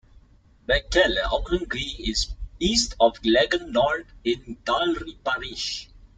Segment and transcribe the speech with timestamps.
[0.67, 5.89] Meikle Auchengree is east of Glengarnock in Dalry parish.